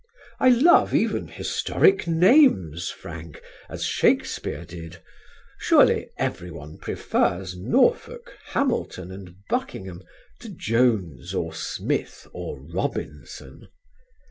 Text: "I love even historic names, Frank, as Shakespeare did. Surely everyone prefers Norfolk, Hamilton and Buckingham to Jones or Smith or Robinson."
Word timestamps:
"I 0.39 0.49
love 0.49 0.95
even 0.95 1.27
historic 1.27 2.07
names, 2.07 2.89
Frank, 2.89 3.39
as 3.69 3.83
Shakespeare 3.85 4.65
did. 4.65 4.97
Surely 5.59 6.09
everyone 6.17 6.79
prefers 6.79 7.55
Norfolk, 7.55 8.35
Hamilton 8.45 9.11
and 9.11 9.35
Buckingham 9.47 10.01
to 10.39 10.49
Jones 10.49 11.35
or 11.35 11.53
Smith 11.53 12.25
or 12.33 12.59
Robinson." 12.59 13.67